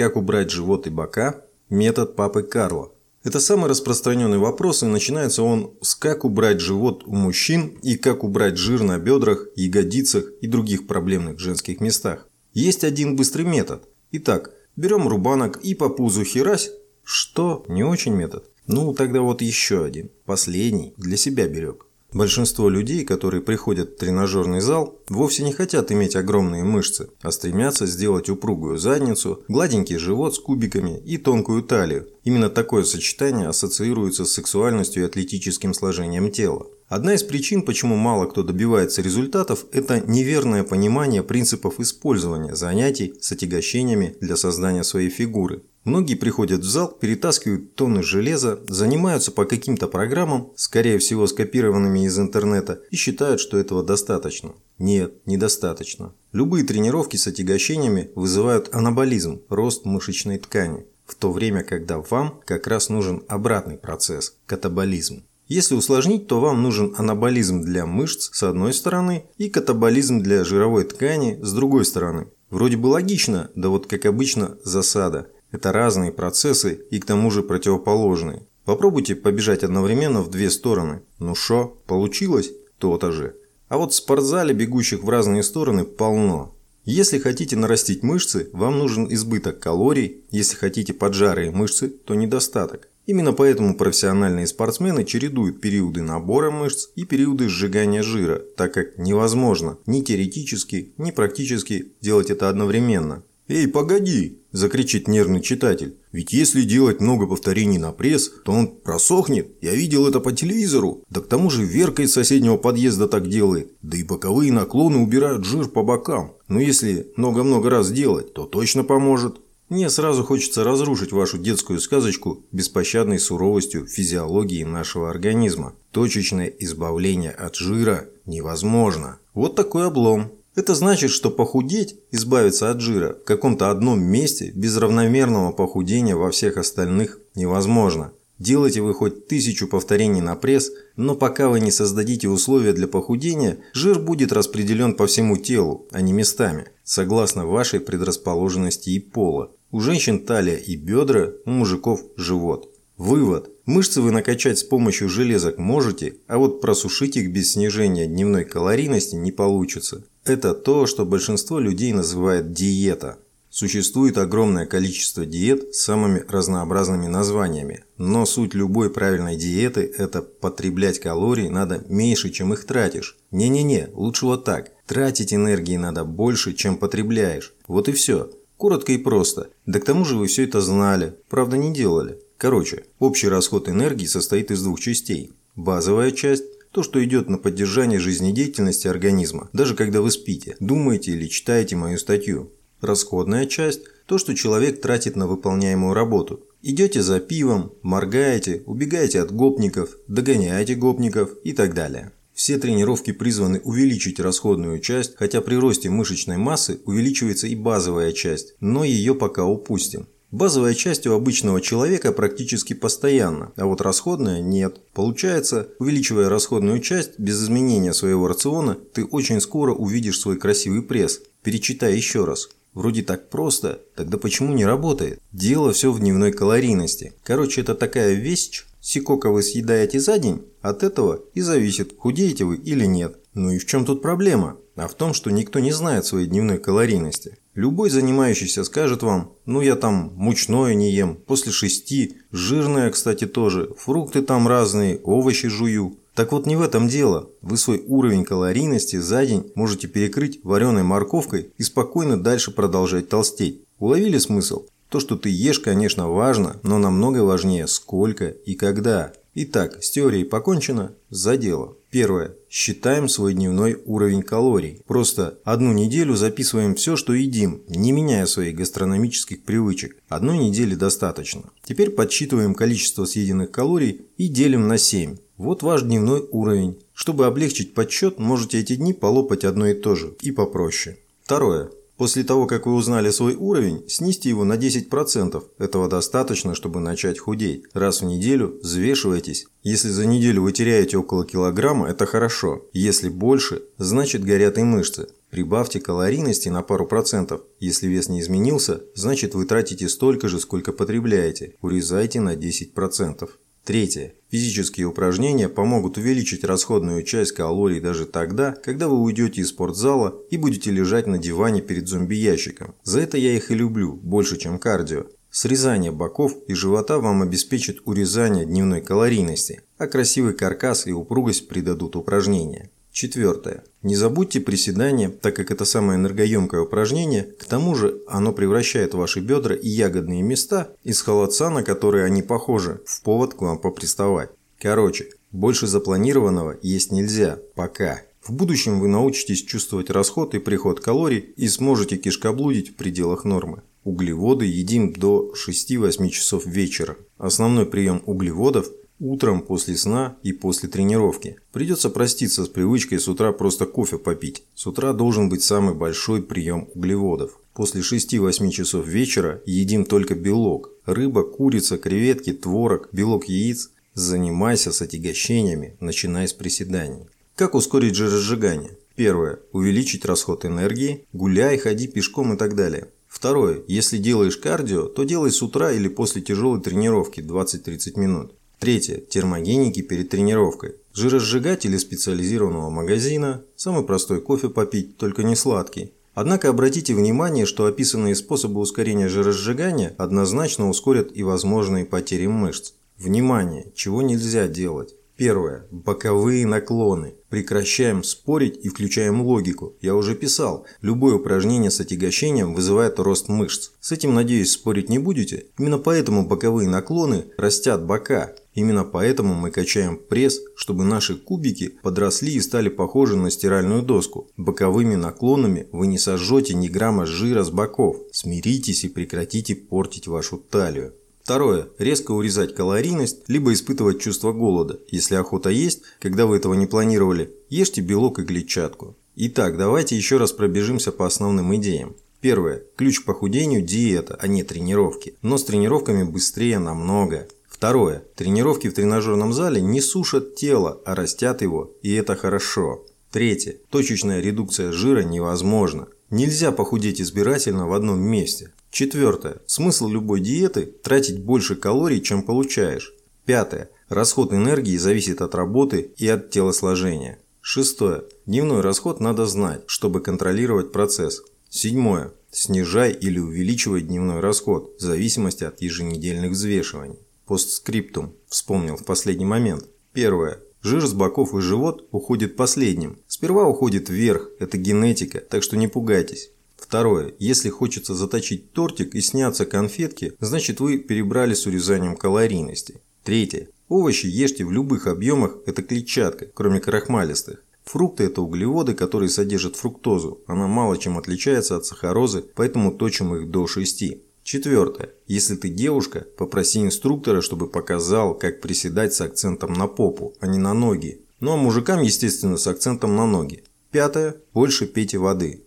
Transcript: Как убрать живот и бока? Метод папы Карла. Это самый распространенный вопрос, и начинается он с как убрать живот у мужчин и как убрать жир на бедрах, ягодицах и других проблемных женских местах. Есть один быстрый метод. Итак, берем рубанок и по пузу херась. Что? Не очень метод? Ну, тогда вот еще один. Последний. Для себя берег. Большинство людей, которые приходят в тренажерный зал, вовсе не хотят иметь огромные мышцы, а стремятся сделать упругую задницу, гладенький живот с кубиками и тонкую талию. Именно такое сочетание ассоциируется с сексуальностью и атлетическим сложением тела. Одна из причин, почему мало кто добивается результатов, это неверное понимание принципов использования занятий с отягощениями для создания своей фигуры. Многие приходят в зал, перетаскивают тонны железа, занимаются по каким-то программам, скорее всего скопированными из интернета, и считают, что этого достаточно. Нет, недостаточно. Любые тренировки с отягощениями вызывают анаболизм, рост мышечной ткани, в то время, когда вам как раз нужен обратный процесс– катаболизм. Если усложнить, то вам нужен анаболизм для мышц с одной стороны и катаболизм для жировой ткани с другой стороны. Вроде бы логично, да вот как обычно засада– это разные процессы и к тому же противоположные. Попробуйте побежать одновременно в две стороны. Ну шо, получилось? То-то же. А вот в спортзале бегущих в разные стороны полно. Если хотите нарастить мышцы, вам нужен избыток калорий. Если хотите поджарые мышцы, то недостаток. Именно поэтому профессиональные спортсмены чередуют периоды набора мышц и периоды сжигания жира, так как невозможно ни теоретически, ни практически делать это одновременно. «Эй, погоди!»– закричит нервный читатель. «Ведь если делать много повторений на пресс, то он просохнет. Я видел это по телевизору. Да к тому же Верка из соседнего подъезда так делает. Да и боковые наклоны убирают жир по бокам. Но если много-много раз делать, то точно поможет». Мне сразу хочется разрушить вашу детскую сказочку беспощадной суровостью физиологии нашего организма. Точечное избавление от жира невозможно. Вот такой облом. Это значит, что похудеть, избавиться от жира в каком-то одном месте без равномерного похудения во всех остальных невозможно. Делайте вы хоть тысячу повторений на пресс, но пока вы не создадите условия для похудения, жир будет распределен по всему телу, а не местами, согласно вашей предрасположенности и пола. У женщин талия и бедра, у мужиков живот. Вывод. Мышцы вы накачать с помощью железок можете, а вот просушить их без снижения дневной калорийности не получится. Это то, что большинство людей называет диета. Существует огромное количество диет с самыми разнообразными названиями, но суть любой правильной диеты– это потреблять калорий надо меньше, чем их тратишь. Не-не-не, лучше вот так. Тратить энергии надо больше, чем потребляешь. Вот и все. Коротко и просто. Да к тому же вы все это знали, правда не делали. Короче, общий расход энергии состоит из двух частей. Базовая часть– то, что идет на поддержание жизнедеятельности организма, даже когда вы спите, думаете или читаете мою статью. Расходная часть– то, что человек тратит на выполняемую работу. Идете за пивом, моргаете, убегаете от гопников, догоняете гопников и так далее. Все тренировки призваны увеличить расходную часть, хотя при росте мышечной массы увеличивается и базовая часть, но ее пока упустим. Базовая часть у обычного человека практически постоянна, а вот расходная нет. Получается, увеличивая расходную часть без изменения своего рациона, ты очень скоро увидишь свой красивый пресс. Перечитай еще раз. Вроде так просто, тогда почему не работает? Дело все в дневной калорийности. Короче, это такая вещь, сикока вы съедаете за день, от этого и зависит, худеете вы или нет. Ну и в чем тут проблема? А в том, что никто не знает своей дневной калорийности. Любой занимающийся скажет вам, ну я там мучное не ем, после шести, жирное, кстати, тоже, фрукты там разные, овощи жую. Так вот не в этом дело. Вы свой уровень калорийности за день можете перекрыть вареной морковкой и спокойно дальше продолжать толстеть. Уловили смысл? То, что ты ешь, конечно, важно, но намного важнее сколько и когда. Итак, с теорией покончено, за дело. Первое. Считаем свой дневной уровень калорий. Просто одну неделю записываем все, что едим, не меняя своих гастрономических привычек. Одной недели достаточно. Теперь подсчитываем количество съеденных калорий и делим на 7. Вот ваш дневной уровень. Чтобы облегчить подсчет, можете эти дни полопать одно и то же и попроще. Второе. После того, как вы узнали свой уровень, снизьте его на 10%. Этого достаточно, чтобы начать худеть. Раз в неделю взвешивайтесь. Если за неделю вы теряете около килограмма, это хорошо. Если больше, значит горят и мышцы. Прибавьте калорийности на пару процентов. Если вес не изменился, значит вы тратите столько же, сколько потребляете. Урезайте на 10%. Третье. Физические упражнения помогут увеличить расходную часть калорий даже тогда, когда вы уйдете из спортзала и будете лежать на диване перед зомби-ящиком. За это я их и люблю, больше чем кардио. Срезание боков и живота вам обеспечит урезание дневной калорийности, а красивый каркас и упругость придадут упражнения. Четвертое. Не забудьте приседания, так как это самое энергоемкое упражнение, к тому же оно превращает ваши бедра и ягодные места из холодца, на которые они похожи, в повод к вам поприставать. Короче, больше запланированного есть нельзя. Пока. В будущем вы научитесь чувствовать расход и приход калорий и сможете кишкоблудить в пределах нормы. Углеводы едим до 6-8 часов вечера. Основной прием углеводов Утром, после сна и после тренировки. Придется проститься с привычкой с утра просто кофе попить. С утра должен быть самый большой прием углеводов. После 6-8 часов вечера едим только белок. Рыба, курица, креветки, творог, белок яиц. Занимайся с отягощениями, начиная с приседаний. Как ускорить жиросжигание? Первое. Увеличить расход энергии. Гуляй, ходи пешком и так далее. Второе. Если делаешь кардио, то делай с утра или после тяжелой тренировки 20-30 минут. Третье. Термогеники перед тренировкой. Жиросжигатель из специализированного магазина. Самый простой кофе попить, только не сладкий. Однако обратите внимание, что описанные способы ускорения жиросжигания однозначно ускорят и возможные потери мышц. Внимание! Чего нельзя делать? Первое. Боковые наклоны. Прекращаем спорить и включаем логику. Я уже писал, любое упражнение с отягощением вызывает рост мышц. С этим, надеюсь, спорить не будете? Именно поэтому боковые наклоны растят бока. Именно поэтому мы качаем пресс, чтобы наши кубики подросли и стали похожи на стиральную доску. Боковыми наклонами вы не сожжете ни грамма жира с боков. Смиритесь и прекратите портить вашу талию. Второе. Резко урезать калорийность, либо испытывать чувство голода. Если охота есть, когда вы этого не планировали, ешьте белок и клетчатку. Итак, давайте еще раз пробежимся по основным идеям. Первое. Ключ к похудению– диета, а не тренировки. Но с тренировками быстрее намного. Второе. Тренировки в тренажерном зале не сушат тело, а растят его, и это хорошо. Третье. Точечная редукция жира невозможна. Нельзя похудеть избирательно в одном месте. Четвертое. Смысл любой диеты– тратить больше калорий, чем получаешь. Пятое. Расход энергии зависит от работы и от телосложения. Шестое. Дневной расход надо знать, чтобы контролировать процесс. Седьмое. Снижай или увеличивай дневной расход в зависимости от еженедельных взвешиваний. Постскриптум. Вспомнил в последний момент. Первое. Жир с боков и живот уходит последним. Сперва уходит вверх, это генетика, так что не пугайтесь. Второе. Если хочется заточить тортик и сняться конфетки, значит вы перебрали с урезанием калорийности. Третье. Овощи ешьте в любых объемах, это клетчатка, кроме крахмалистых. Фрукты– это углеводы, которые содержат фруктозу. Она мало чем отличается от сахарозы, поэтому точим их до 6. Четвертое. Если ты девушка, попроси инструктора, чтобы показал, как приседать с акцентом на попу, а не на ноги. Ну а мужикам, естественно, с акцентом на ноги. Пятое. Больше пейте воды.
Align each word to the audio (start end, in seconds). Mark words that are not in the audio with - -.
Как 0.00 0.16
убрать 0.16 0.50
живот 0.50 0.86
и 0.86 0.90
бока? 0.90 1.44
Метод 1.68 2.16
папы 2.16 2.42
Карла. 2.42 2.90
Это 3.22 3.38
самый 3.38 3.68
распространенный 3.68 4.38
вопрос, 4.38 4.82
и 4.82 4.86
начинается 4.86 5.42
он 5.42 5.74
с 5.82 5.94
как 5.94 6.24
убрать 6.24 6.58
живот 6.58 7.02
у 7.04 7.14
мужчин 7.14 7.78
и 7.82 7.98
как 7.98 8.24
убрать 8.24 8.56
жир 8.56 8.82
на 8.82 8.96
бедрах, 8.96 9.48
ягодицах 9.56 10.24
и 10.40 10.46
других 10.46 10.86
проблемных 10.86 11.38
женских 11.38 11.82
местах. 11.82 12.26
Есть 12.54 12.82
один 12.82 13.14
быстрый 13.14 13.44
метод. 13.44 13.90
Итак, 14.10 14.54
берем 14.74 15.06
рубанок 15.06 15.58
и 15.62 15.74
по 15.74 15.90
пузу 15.90 16.24
херась. 16.24 16.70
Что? 17.04 17.66
Не 17.68 17.84
очень 17.84 18.14
метод? 18.14 18.48
Ну, 18.66 18.94
тогда 18.94 19.20
вот 19.20 19.42
еще 19.42 19.84
один. 19.84 20.10
Последний. 20.24 20.94
Для 20.96 21.18
себя 21.18 21.46
берег. 21.46 21.84
Большинство 22.12 22.68
людей, 22.68 23.04
которые 23.04 23.40
приходят 23.40 23.90
в 23.90 23.96
тренажерный 23.96 24.60
зал, 24.60 24.98
вовсе 25.08 25.44
не 25.44 25.52
хотят 25.52 25.92
иметь 25.92 26.16
огромные 26.16 26.64
мышцы, 26.64 27.10
а 27.22 27.30
стремятся 27.30 27.86
сделать 27.86 28.28
упругую 28.28 28.78
задницу, 28.78 29.44
гладенький 29.46 29.96
живот 29.96 30.34
с 30.34 30.40
кубиками 30.40 30.98
и 30.98 31.18
тонкую 31.18 31.62
талию. 31.62 32.08
Именно 32.24 32.50
такое 32.50 32.82
сочетание 32.82 33.46
ассоциируется 33.46 34.24
с 34.24 34.32
сексуальностью 34.32 35.04
и 35.04 35.06
атлетическим 35.06 35.72
сложением 35.72 36.32
тела. 36.32 36.66
Одна 36.90 37.14
из 37.14 37.22
причин, 37.22 37.62
почему 37.62 37.94
мало 37.94 38.26
кто 38.26 38.42
добивается 38.42 39.00
результатов, 39.00 39.64
это 39.70 40.00
неверное 40.00 40.64
понимание 40.64 41.22
принципов 41.22 41.78
использования 41.78 42.56
занятий 42.56 43.14
с 43.20 43.30
отягощениями 43.30 44.16
для 44.20 44.34
создания 44.34 44.82
своей 44.82 45.08
фигуры. 45.08 45.62
Многие 45.84 46.16
приходят 46.16 46.62
в 46.62 46.68
зал, 46.68 46.88
перетаскивают 46.88 47.76
тонны 47.76 48.02
железа, 48.02 48.58
занимаются 48.66 49.30
по 49.30 49.44
каким-то 49.44 49.86
программам, 49.86 50.50
скорее 50.56 50.98
всего 50.98 51.28
скопированными 51.28 52.06
из 52.06 52.18
интернета, 52.18 52.80
и 52.90 52.96
считают, 52.96 53.40
что 53.40 53.56
этого 53.56 53.84
достаточно. 53.84 54.50
Нет, 54.78 55.14
недостаточно. 55.26 56.12
Любые 56.32 56.64
тренировки 56.64 57.16
с 57.16 57.28
отягощениями 57.28 58.10
вызывают 58.16 58.74
анаболизм, 58.74 59.42
рост 59.48 59.84
мышечной 59.84 60.38
ткани, 60.38 60.84
в 61.06 61.14
то 61.14 61.30
время, 61.30 61.62
когда 61.62 61.98
вам 62.00 62.40
как 62.44 62.66
раз 62.66 62.88
нужен 62.88 63.22
обратный 63.28 63.76
процесс– 63.76 64.34
катаболизм. 64.46 65.22
Если 65.50 65.74
усложнить, 65.74 66.28
то 66.28 66.38
вам 66.38 66.62
нужен 66.62 66.94
анаболизм 66.96 67.62
для 67.62 67.84
мышц 67.84 68.30
с 68.32 68.44
одной 68.44 68.72
стороны 68.72 69.24
и 69.36 69.50
катаболизм 69.50 70.20
для 70.20 70.44
жировой 70.44 70.84
ткани 70.84 71.40
с 71.42 71.52
другой 71.52 71.84
стороны. 71.84 72.28
Вроде 72.50 72.76
бы 72.76 72.86
логично, 72.86 73.50
да 73.56 73.68
вот 73.68 73.88
как 73.88 74.06
обычно 74.06 74.58
засада– 74.62 75.26
это 75.50 75.72
разные 75.72 76.12
процессы 76.12 76.80
и 76.92 77.00
к 77.00 77.04
тому 77.04 77.32
же 77.32 77.42
противоположные. 77.42 78.46
Попробуйте 78.64 79.16
побежать 79.16 79.64
одновременно 79.64 80.22
в 80.22 80.30
две 80.30 80.50
стороны. 80.50 81.02
Ну 81.18 81.34
шо, 81.34 81.76
получилось? 81.88 82.52
То-то 82.78 83.10
же. 83.10 83.34
А 83.68 83.76
вот 83.76 83.92
в 83.92 83.96
спортзале 83.96 84.54
бегущих 84.54 85.02
в 85.02 85.08
разные 85.08 85.42
стороны 85.42 85.82
полно. 85.82 86.54
Если 86.84 87.18
хотите 87.18 87.56
нарастить 87.56 88.04
мышцы, 88.04 88.50
вам 88.52 88.78
нужен 88.78 89.12
избыток 89.12 89.58
калорий. 89.58 90.22
Если 90.30 90.54
хотите 90.54 90.94
поджарые 90.94 91.50
мышцы, 91.50 91.88
то 91.88 92.14
недостаток. 92.14 92.89
Именно 93.06 93.32
поэтому 93.32 93.76
профессиональные 93.76 94.46
спортсмены 94.46 95.04
чередуют 95.04 95.60
периоды 95.60 96.02
набора 96.02 96.50
мышц 96.50 96.88
и 96.94 97.04
периоды 97.04 97.48
сжигания 97.48 98.02
жира, 98.02 98.40
так 98.56 98.74
как 98.74 98.98
невозможно 98.98 99.78
ни 99.86 100.00
теоретически, 100.02 100.92
ни 100.98 101.10
практически 101.10 101.92
делать 102.00 102.30
это 102.30 102.48
одновременно. 102.48 103.22
«Эй, 103.50 103.66
погоди!»– 103.66 104.38
закричит 104.52 105.08
нервный 105.08 105.40
читатель. 105.40 105.96
«Ведь 106.12 106.32
если 106.32 106.62
делать 106.62 107.00
много 107.00 107.26
повторений 107.26 107.78
на 107.78 107.90
пресс, 107.90 108.30
то 108.44 108.52
он 108.52 108.68
просохнет. 108.68 109.48
Я 109.60 109.74
видел 109.74 110.06
это 110.06 110.20
по 110.20 110.30
телевизору. 110.30 111.02
Да 111.10 111.20
к 111.20 111.26
тому 111.26 111.50
же 111.50 111.64
Верка 111.64 112.04
из 112.04 112.12
соседнего 112.12 112.58
подъезда 112.58 113.08
так 113.08 113.28
делает. 113.28 113.72
Да 113.82 113.98
и 113.98 114.04
боковые 114.04 114.52
наклоны 114.52 114.98
убирают 114.98 115.44
жир 115.44 115.66
по 115.66 115.82
бокам. 115.82 116.34
Но 116.46 116.60
если 116.60 117.08
много-много 117.16 117.70
раз 117.70 117.90
делать, 117.90 118.34
то 118.34 118.44
точно 118.44 118.84
поможет». 118.84 119.40
Мне 119.70 119.88
сразу 119.88 120.24
хочется 120.24 120.64
разрушить 120.64 121.12
вашу 121.12 121.38
детскую 121.38 121.78
сказочку 121.78 122.42
беспощадной 122.50 123.20
суровостью 123.20 123.86
физиологии 123.86 124.64
нашего 124.64 125.08
организма. 125.08 125.74
Точечное 125.92 126.48
избавление 126.48 127.30
от 127.30 127.54
жира 127.54 128.08
невозможно. 128.26 129.20
Вот 129.32 129.54
такой 129.54 129.86
облом. 129.86 130.32
Это 130.56 130.74
значит, 130.74 131.12
что 131.12 131.30
похудеть, 131.30 131.94
избавиться 132.10 132.72
от 132.72 132.80
жира 132.80 133.14
в 133.22 133.24
каком-то 133.24 133.70
одном 133.70 134.02
месте 134.02 134.50
без 134.56 134.76
равномерного 134.76 135.52
похудения 135.52 136.16
во 136.16 136.32
всех 136.32 136.56
остальных 136.56 137.20
невозможно. 137.36 138.10
Делайте 138.40 138.80
вы 138.80 138.94
хоть 138.94 139.28
тысячу 139.28 139.68
повторений 139.68 140.22
на 140.22 140.34
пресс, 140.34 140.72
но 140.96 141.14
пока 141.14 141.50
вы 141.50 141.60
не 141.60 141.70
создадите 141.70 142.26
условия 142.26 142.72
для 142.72 142.88
похудения, 142.88 143.58
жир 143.74 143.98
будет 143.98 144.32
распределен 144.32 144.94
по 144.94 145.06
всему 145.06 145.36
телу, 145.36 145.86
а 145.92 146.00
не 146.00 146.14
местами, 146.14 146.68
согласно 146.82 147.46
вашей 147.46 147.80
предрасположенности 147.80 148.88
и 148.88 148.98
пола. 148.98 149.52
У 149.70 149.80
женщин 149.80 150.20
талия 150.20 150.56
и 150.56 150.74
бедра, 150.74 151.32
у 151.44 151.50
мужиков 151.50 152.02
живот. 152.16 152.74
Вывод. 152.96 153.50
Мышцы 153.66 154.00
вы 154.00 154.10
накачать 154.10 154.58
с 154.58 154.64
помощью 154.64 155.10
железок 155.10 155.58
можете, 155.58 156.16
а 156.26 156.38
вот 156.38 156.62
просушить 156.62 157.16
их 157.16 157.30
без 157.30 157.52
снижения 157.52 158.06
дневной 158.06 158.46
калорийности 158.46 159.16
не 159.16 159.32
получится. 159.32 160.02
Это 160.24 160.54
то, 160.54 160.86
что 160.86 161.04
большинство 161.04 161.58
людей 161.58 161.92
называет 161.92 162.52
диета. 162.52 163.18
Существует 163.50 164.16
огромное 164.16 164.64
количество 164.64 165.26
диет 165.26 165.74
с 165.74 165.80
самыми 165.82 166.24
разнообразными 166.28 167.08
названиями, 167.08 167.82
но 167.98 168.24
суть 168.24 168.54
любой 168.54 168.90
правильной 168.90 169.34
диеты– 169.34 169.92
это 169.98 170.22
потреблять 170.22 171.00
калорий 171.00 171.48
надо 171.48 171.84
меньше, 171.88 172.30
чем 172.30 172.52
их 172.52 172.64
тратишь. 172.64 173.16
Не-не-не, 173.32 173.88
лучше 173.92 174.26
вот 174.26 174.44
так. 174.44 174.70
Тратить 174.86 175.34
энергии 175.34 175.76
надо 175.76 176.04
больше, 176.04 176.52
чем 176.54 176.76
потребляешь. 176.76 177.52
Вот 177.66 177.88
и 177.88 177.92
все. 177.92 178.30
Коротко 178.56 178.92
и 178.92 178.98
просто. 178.98 179.50
Да 179.66 179.80
к 179.80 179.84
тому 179.84 180.04
же 180.04 180.16
вы 180.16 180.28
все 180.28 180.44
это 180.44 180.60
знали, 180.60 181.16
правда 181.28 181.56
не 181.56 181.72
делали. 181.72 182.20
Короче, 182.38 182.84
общий 183.00 183.28
расход 183.28 183.68
энергии 183.68 184.06
состоит 184.06 184.52
из 184.52 184.62
двух 184.62 184.78
частей. 184.78 185.32
Базовая 185.56 186.12
часть– 186.12 186.44
то, 186.70 186.84
что 186.84 187.04
идет 187.04 187.28
на 187.28 187.36
поддержание 187.36 187.98
жизнедеятельности 187.98 188.86
организма, 188.86 189.50
даже 189.52 189.74
когда 189.74 190.00
вы 190.00 190.12
спите, 190.12 190.56
думаете 190.60 191.10
или 191.10 191.26
читаете 191.26 191.74
мою 191.74 191.98
статью. 191.98 192.52
Расходная 192.80 193.46
часть– 193.46 193.82
то, 194.06 194.16
что 194.16 194.34
человек 194.34 194.80
тратит 194.80 195.14
на 195.14 195.26
выполняемую 195.26 195.94
работу. 195.94 196.40
Идете 196.62 197.02
за 197.02 197.20
пивом, 197.20 197.72
моргаете, 197.82 198.62
убегаете 198.66 199.20
от 199.20 199.32
гопников, 199.32 199.96
догоняете 200.08 200.74
гопников 200.74 201.30
и 201.44 201.52
так 201.52 201.74
далее. 201.74 202.12
Все 202.32 202.58
тренировки 202.58 203.12
призваны 203.12 203.60
увеличить 203.64 204.18
расходную 204.18 204.80
часть, 204.80 205.14
хотя 205.16 205.42
при 205.42 205.56
росте 205.56 205.90
мышечной 205.90 206.38
массы 206.38 206.80
увеличивается 206.86 207.46
и 207.46 207.54
базовая 207.54 208.12
часть, 208.12 208.54
но 208.60 208.82
ее 208.82 209.14
пока 209.14 209.44
упустим. 209.44 210.06
Базовая 210.30 210.74
часть 210.74 211.06
у 211.06 211.12
обычного 211.12 211.60
человека 211.60 212.12
практически 212.12 212.72
постоянна, 212.72 213.52
а 213.56 213.66
вот 213.66 213.80
расходная 213.80 214.40
нет. 214.40 214.80
Получается, 214.94 215.68
увеличивая 215.80 216.28
расходную 216.28 216.80
часть 216.80 217.18
без 217.18 217.42
изменения 217.42 217.92
своего 217.92 218.28
рациона, 218.28 218.78
ты 218.94 219.04
очень 219.04 219.40
скоро 219.40 219.74
увидишь 219.74 220.20
свой 220.20 220.38
красивый 220.38 220.82
пресс. 220.82 221.20
Перечитай 221.42 221.96
еще 221.96 222.24
раз. 222.24 222.48
Вроде 222.72 223.02
так 223.02 223.30
просто, 223.30 223.80
тогда 223.96 224.16
почему 224.16 224.54
не 224.54 224.64
работает? 224.64 225.20
Дело 225.32 225.72
все 225.72 225.90
в 225.90 225.98
дневной 225.98 226.32
калорийности. 226.32 227.12
Короче, 227.24 227.62
это 227.62 227.74
такая 227.74 228.14
вещь, 228.14 228.64
сикока 228.80 229.30
вы 229.30 229.42
съедаете 229.42 229.98
за 229.98 230.18
день, 230.18 230.42
от 230.62 230.82
этого 230.82 231.20
и 231.34 231.40
зависит, 231.40 231.94
худеете 231.98 232.44
вы 232.44 232.56
или 232.56 232.84
нет. 232.84 233.16
Ну 233.34 233.50
и 233.50 233.58
в 233.58 233.66
чем 233.66 233.84
тут 233.84 234.02
проблема? 234.02 234.56
А 234.76 234.88
в 234.88 234.94
том, 234.94 235.14
что 235.14 235.30
никто 235.30 235.58
не 235.58 235.72
знает 235.72 236.06
своей 236.06 236.26
дневной 236.26 236.58
калорийности. 236.58 237.38
Любой 237.54 237.90
занимающийся 237.90 238.64
скажет 238.64 239.02
вам, 239.02 239.32
ну 239.44 239.60
я 239.60 239.76
там 239.76 240.12
мучное 240.14 240.74
не 240.74 240.92
ем, 240.92 241.16
после 241.16 241.52
шести, 241.52 242.18
жирное, 242.32 242.90
кстати, 242.90 243.26
тоже, 243.26 243.74
фрукты 243.76 244.22
там 244.22 244.48
разные, 244.48 244.98
овощи 245.02 245.48
жую. 245.48 245.98
Так 246.14 246.32
вот 246.32 246.46
не 246.46 246.56
в 246.56 246.62
этом 246.62 246.88
дело. 246.88 247.30
Вы 247.40 247.56
свой 247.56 247.82
уровень 247.86 248.24
калорийности 248.24 248.96
за 248.96 249.24
день 249.24 249.50
можете 249.54 249.88
перекрыть 249.88 250.40
вареной 250.42 250.82
морковкой 250.82 251.52
и 251.56 251.62
спокойно 251.62 252.20
дальше 252.20 252.50
продолжать 252.50 253.08
толстеть. 253.08 253.62
Уловили 253.78 254.18
смысл? 254.18 254.66
То, 254.88 254.98
что 254.98 255.16
ты 255.16 255.30
ешь, 255.30 255.60
конечно, 255.60 256.08
важно, 256.08 256.58
но 256.64 256.78
намного 256.78 257.18
важнее 257.18 257.68
сколько 257.68 258.28
и 258.28 258.54
когда. 258.54 259.12
Итак, 259.34 259.80
с 259.80 259.90
теорией 259.92 260.24
покончено, 260.24 260.92
за 261.08 261.36
дело. 261.36 261.76
Первое. 261.90 262.34
Считаем 262.50 263.08
свой 263.08 263.34
дневной 263.34 263.80
уровень 263.84 264.22
калорий. 264.22 264.82
Просто 264.86 265.38
одну 265.44 265.72
неделю 265.72 266.16
записываем 266.16 266.74
все, 266.74 266.96
что 266.96 267.14
едим, 267.14 267.62
не 267.68 267.92
меняя 267.92 268.26
своих 268.26 268.56
гастрономических 268.56 269.44
привычек. 269.44 269.96
Одной 270.08 270.38
недели 270.38 270.74
достаточно. 270.74 271.44
Теперь 271.64 271.90
подсчитываем 271.90 272.54
количество 272.54 273.04
съеденных 273.04 273.52
калорий 273.52 274.02
и 274.18 274.26
делим 274.26 274.66
на 274.66 274.78
7. 274.78 275.16
Вот 275.40 275.62
ваш 275.62 275.80
дневной 275.84 276.28
уровень. 276.32 276.78
Чтобы 276.92 277.24
облегчить 277.24 277.72
подсчет, 277.72 278.18
можете 278.18 278.60
эти 278.60 278.76
дни 278.76 278.92
полопать 278.92 279.44
одно 279.44 279.68
и 279.68 279.72
то 279.72 279.94
же 279.94 280.14
и 280.20 280.32
попроще. 280.32 280.98
Второе. 281.22 281.70
После 281.96 282.24
того, 282.24 282.46
как 282.46 282.66
вы 282.66 282.74
узнали 282.74 283.08
свой 283.08 283.36
уровень, 283.36 283.82
снизьте 283.88 284.28
его 284.28 284.44
на 284.44 284.58
10%. 284.58 285.42
Этого 285.56 285.88
достаточно, 285.88 286.54
чтобы 286.54 286.80
начать 286.80 287.18
худеть. 287.18 287.64
Раз 287.72 288.02
в 288.02 288.04
неделю 288.04 288.58
взвешивайтесь. 288.62 289.46
Если 289.62 289.88
за 289.88 290.04
неделю 290.04 290.42
вы 290.42 290.52
теряете 290.52 290.98
около 290.98 291.24
килограмма, 291.24 291.88
это 291.88 292.04
хорошо. 292.04 292.66
Если 292.74 293.08
больше, 293.08 293.62
значит 293.78 294.22
горят 294.22 294.58
и 294.58 294.62
мышцы. 294.62 295.08
Прибавьте 295.30 295.80
калорийности 295.80 296.50
на 296.50 296.60
пару 296.60 296.86
процентов. 296.86 297.40
Если 297.60 297.86
вес 297.86 298.10
не 298.10 298.20
изменился, 298.20 298.82
значит 298.94 299.34
вы 299.34 299.46
тратите 299.46 299.88
столько 299.88 300.28
же, 300.28 300.38
сколько 300.38 300.72
потребляете. 300.72 301.54
Урезайте 301.62 302.20
на 302.20 302.34
10%. 302.34 303.30
Третье. 303.64 304.14
Физические 304.30 304.86
упражнения 304.86 305.48
помогут 305.48 305.98
увеличить 305.98 306.44
расходную 306.44 307.02
часть 307.02 307.32
калорий 307.32 307.80
даже 307.80 308.06
тогда, 308.06 308.52
когда 308.52 308.88
вы 308.88 309.00
уйдете 309.00 309.40
из 309.40 309.48
спортзала 309.48 310.22
и 310.30 310.36
будете 310.36 310.70
лежать 310.70 311.06
на 311.06 311.18
диване 311.18 311.60
перед 311.60 311.88
зомби-ящиком. 311.88 312.74
За 312.84 313.00
это 313.00 313.18
я 313.18 313.34
их 313.34 313.50
и 313.50 313.54
люблю, 313.54 313.94
больше 313.94 314.38
чем 314.38 314.58
кардио. 314.58 315.06
Срезание 315.30 315.92
боков 315.92 316.34
и 316.48 316.54
живота 316.54 316.98
вам 316.98 317.22
обеспечит 317.22 317.82
урезание 317.84 318.44
дневной 318.44 318.80
калорийности, 318.80 319.62
а 319.78 319.86
красивый 319.86 320.34
каркас 320.34 320.86
и 320.86 320.92
упругость 320.92 321.48
придадут 321.48 321.94
упражнения. 321.94 322.70
Четвертое. 322.92 323.62
Не 323.82 323.96
забудьте 323.96 324.40
приседания, 324.40 325.10
так 325.10 325.36
как 325.36 325.50
это 325.50 325.64
самое 325.64 325.98
энергоемкое 325.98 326.62
упражнение, 326.62 327.22
к 327.22 327.44
тому 327.44 327.74
же 327.74 328.00
оно 328.08 328.32
превращает 328.32 328.94
ваши 328.94 329.20
бедра 329.20 329.54
и 329.54 329.68
ягодные 329.68 330.22
места 330.22 330.72
из 330.84 331.00
холодца, 331.00 331.50
на 331.50 331.62
которые 331.62 332.04
они 332.04 332.22
похожи, 332.22 332.80
в 332.84 333.02
повод 333.02 333.34
к 333.34 333.42
вам 333.42 333.58
поприставать. 333.58 334.30
Короче, 334.58 335.08
больше 335.32 335.66
запланированного 335.66 336.56
есть 336.62 336.92
нельзя. 336.92 337.38
Пока. 337.54 338.02
В 338.22 338.32
будущем 338.32 338.80
вы 338.80 338.88
научитесь 338.88 339.42
чувствовать 339.42 339.88
расход 339.88 340.34
и 340.34 340.38
приход 340.38 340.80
калорий 340.80 341.32
и 341.36 341.48
сможете 341.48 341.96
кишкоблудить 341.96 342.70
в 342.70 342.74
пределах 342.74 343.24
нормы. 343.24 343.62
Углеводы 343.84 344.44
едим 344.44 344.92
до 344.92 345.32
6-8 345.34 346.08
часов 346.10 346.44
вечера. 346.44 346.96
Основной 347.16 347.64
прием 347.64 348.02
углеводов 348.04 348.70
Утром, 349.00 349.40
после 349.40 349.78
сна 349.78 350.18
и 350.22 350.32
после 350.32 350.68
тренировки. 350.68 351.38
Придется 351.52 351.88
проститься 351.88 352.44
с 352.44 352.48
привычкой 352.48 353.00
с 353.00 353.08
утра 353.08 353.32
просто 353.32 353.64
кофе 353.64 353.96
попить. 353.96 354.42
С 354.54 354.66
утра 354.66 354.92
должен 354.92 355.30
быть 355.30 355.42
самый 355.42 355.74
большой 355.74 356.22
прием 356.22 356.68
углеводов. 356.74 357.40
После 357.54 357.80
6-8 357.80 358.50
часов 358.50 358.86
вечера 358.86 359.40
едим 359.46 359.86
только 359.86 360.14
белок. 360.14 360.70
Рыба, 360.84 361.22
курица, 361.22 361.78
креветки, 361.78 362.34
творог, 362.34 362.90
белок 362.92 363.24
яиц. 363.24 363.70
Занимайся 363.94 364.70
с 364.70 364.82
отягощениями, 364.82 365.76
начиная 365.80 366.26
с 366.26 366.34
приседаний. 366.34 367.06
Как 367.36 367.54
ускорить 367.54 367.94
жиросжигание? 367.94 368.76
Первое. 368.96 369.38
Увеличить 369.52 370.04
расход 370.04 370.44
энергии. 370.44 371.06
Гуляй, 371.14 371.56
ходи 371.56 371.88
пешком 371.88 372.34
и 372.34 372.36
так 372.36 372.54
далее. 372.54 372.88
Второе. 373.08 373.62
Если 373.66 373.96
делаешь 373.96 374.36
кардио, 374.36 374.84
то 374.84 375.04
делай 375.04 375.30
с 375.30 375.42
утра 375.42 375.72
или 375.72 375.88
после 375.88 376.20
тяжелой 376.20 376.60
тренировки 376.60 377.20
20-30 377.20 377.98
минут. 377.98 378.32
Третье. 378.60 378.98
Термогеники 378.98 379.80
перед 379.80 380.10
тренировкой. 380.10 380.74
Жиросжигатель 380.92 381.74
из 381.74 381.80
специализированного 381.80 382.68
магазина. 382.68 383.42
Самый 383.56 383.84
простой 383.84 384.20
кофе 384.20 384.50
попить, 384.50 384.98
только 384.98 385.22
не 385.22 385.34
сладкий. 385.34 385.94
Однако 386.12 386.50
обратите 386.50 386.94
внимание, 386.94 387.46
что 387.46 387.64
описанные 387.64 388.14
способы 388.14 388.60
ускорения 388.60 389.08
жиросжигания 389.08 389.94
однозначно 389.96 390.68
ускорят 390.68 391.10
и 391.14 391.22
возможные 391.22 391.86
потери 391.86 392.26
мышц. 392.26 392.74
Внимание! 392.98 393.72
Чего 393.74 394.02
нельзя 394.02 394.46
делать? 394.46 394.94
Первое. 395.16 395.66
Боковые 395.70 396.46
наклоны. 396.46 397.14
Прекращаем 397.30 398.02
спорить 398.02 398.58
и 398.62 398.68
включаем 398.68 399.22
логику. 399.22 399.74
Я 399.80 399.94
уже 399.94 400.14
писал, 400.14 400.66
любое 400.82 401.14
упражнение 401.14 401.70
с 401.70 401.80
отягощением 401.80 402.54
вызывает 402.54 402.98
рост 402.98 403.28
мышц. 403.28 403.70
С 403.80 403.92
этим, 403.92 404.14
надеюсь, 404.14 404.52
спорить 404.52 404.90
не 404.90 404.98
будете? 404.98 405.46
Именно 405.58 405.78
поэтому 405.78 406.26
боковые 406.26 406.68
наклоны 406.68 407.24
растят 407.38 407.86
бока. 407.86 408.34
Именно 408.54 408.84
поэтому 408.84 409.34
мы 409.34 409.50
качаем 409.50 409.96
пресс, 409.96 410.40
чтобы 410.56 410.84
наши 410.84 411.16
кубики 411.16 411.78
подросли 411.82 412.34
и 412.34 412.40
стали 412.40 412.68
похожи 412.68 413.16
на 413.16 413.30
стиральную 413.30 413.82
доску. 413.82 414.28
Боковыми 414.36 414.96
наклонами 414.96 415.68
вы 415.72 415.86
не 415.86 415.98
сожжете 415.98 416.54
ни 416.54 416.68
грамма 416.68 417.06
жира 417.06 417.44
с 417.44 417.50
боков. 417.50 417.96
Смиритесь 418.12 418.84
и 418.84 418.88
прекратите 418.88 419.54
портить 419.54 420.08
вашу 420.08 420.38
талию. 420.38 420.94
Второе. 421.22 421.68
Резко 421.78 422.10
урезать 422.10 422.56
калорийность, 422.56 423.28
либо 423.28 423.52
испытывать 423.52 424.00
чувство 424.00 424.32
голода. 424.32 424.80
Если 424.88 425.14
охота 425.14 425.50
есть, 425.50 425.82
когда 426.00 426.26
вы 426.26 426.36
этого 426.36 426.54
не 426.54 426.66
планировали, 426.66 427.30
ешьте 427.50 427.82
белок 427.82 428.18
и 428.18 428.24
клетчатку. 428.24 428.96
Итак, 429.14 429.56
давайте 429.56 429.96
еще 429.96 430.16
раз 430.16 430.32
пробежимся 430.32 430.90
по 430.90 431.06
основным 431.06 431.54
идеям. 431.54 431.94
Первое. 432.20 432.62
Ключ 432.76 433.00
к 433.00 433.04
похудению– 433.04 433.62
диета, 433.62 434.18
а 434.20 434.26
не 434.26 434.42
тренировки. 434.42 435.14
Но 435.22 435.38
с 435.38 435.44
тренировками 435.44 436.02
быстрее 436.02 436.58
намного. 436.58 437.28
Второе. 437.60 438.04
Тренировки 438.16 438.68
в 438.68 438.72
тренажерном 438.72 439.34
зале 439.34 439.60
не 439.60 439.82
сушат 439.82 440.34
тело, 440.34 440.80
а 440.86 440.94
растят 440.94 441.42
его, 441.42 441.76
и 441.82 441.92
это 441.92 442.16
хорошо. 442.16 442.86
Третье. 443.10 443.58
Точечная 443.68 444.22
редукция 444.22 444.72
жира 444.72 445.02
невозможна. 445.02 445.88
Нельзя 446.08 446.52
похудеть 446.52 447.02
избирательно 447.02 447.68
в 447.68 447.74
одном 447.74 448.00
месте. 448.00 448.50
Четвертое. 448.70 449.42
Смысл 449.44 449.88
любой 449.88 450.20
диеты– 450.20 450.72
тратить 450.82 451.22
больше 451.22 451.54
калорий, 451.54 452.00
чем 452.00 452.22
получаешь. 452.22 452.94
Пятое. 453.26 453.68
Расход 453.90 454.32
энергии 454.32 454.78
зависит 454.78 455.20
от 455.20 455.34
работы 455.34 455.90
и 455.98 456.08
от 456.08 456.30
телосложения. 456.30 457.18
Шестое. 457.42 458.04
Дневной 458.24 458.62
расход 458.62 459.00
надо 459.00 459.26
знать, 459.26 459.64
чтобы 459.66 460.00
контролировать 460.00 460.72
процесс. 460.72 461.20
Седьмое. 461.50 462.10
Снижай 462.30 462.90
или 462.90 463.18
увеличивай 463.18 463.82
дневной 463.82 464.20
расход 464.20 464.76
в 464.78 464.80
зависимости 464.80 465.44
от 465.44 465.60
еженедельных 465.60 466.30
взвешиваний. 466.30 466.96
Постскриптум. 467.30 468.16
Вспомнил 468.26 468.76
в 468.76 468.84
последний 468.84 469.24
момент. 469.24 469.64
Первое. 469.92 470.40
Жир 470.62 470.84
с 470.84 470.92
боков 470.92 471.32
и 471.32 471.40
живот 471.40 471.86
уходит 471.92 472.34
последним. 472.34 472.98
Сперва 473.06 473.46
уходит 473.46 473.88
вверх, 473.88 474.30
это 474.40 474.58
генетика, 474.58 475.20
так 475.20 475.44
что 475.44 475.56
не 475.56 475.68
пугайтесь. 475.68 476.32
Второе. 476.56 477.14
Если 477.20 477.48
хочется 477.48 477.94
заточить 477.94 478.52
тортик 478.52 478.96
и 478.96 479.00
сняться 479.00 479.46
конфетки, 479.46 480.14
значит 480.18 480.58
вы 480.58 480.78
перебрали 480.78 481.34
с 481.34 481.46
урезанием 481.46 481.94
калорийности. 481.94 482.80
Третье. 483.04 483.46
Овощи 483.68 484.06
ешьте 484.06 484.44
в 484.44 484.50
любых 484.50 484.88
объемах, 484.88 485.36
это 485.46 485.62
клетчатка, 485.62 486.26
кроме 486.34 486.58
крахмалистых. 486.58 487.44
Фрукты– 487.62 488.02
это 488.06 488.22
углеводы, 488.22 488.74
которые 488.74 489.08
содержат 489.08 489.54
фруктозу. 489.54 490.20
Она 490.26 490.48
мало 490.48 490.76
чем 490.76 490.98
отличается 490.98 491.54
от 491.54 491.64
сахарозы, 491.64 492.24
поэтому 492.34 492.72
точим 492.72 493.14
их 493.14 493.30
до 493.30 493.46
6. 493.46 493.84
Четвертое. 494.30 494.90
Если 495.08 495.34
ты 495.34 495.48
девушка, 495.48 496.06
попроси 496.16 496.60
инструктора, 496.60 497.20
чтобы 497.20 497.48
показал, 497.48 498.16
как 498.16 498.40
приседать 498.40 498.94
с 498.94 499.00
акцентом 499.00 499.54
на 499.54 499.66
попу, 499.66 500.14
а 500.20 500.28
не 500.28 500.38
на 500.38 500.54
ноги. 500.54 501.04
Ну 501.18 501.32
а 501.32 501.36
мужикам, 501.36 501.82
естественно, 501.82 502.36
с 502.36 502.46
акцентом 502.46 502.94
на 502.94 503.06
ноги. 503.06 503.42
Пятое. 503.72 504.14
Больше 504.32 504.68
пейте 504.68 504.98
воды. 504.98 505.42